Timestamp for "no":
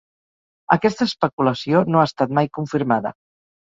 1.93-2.03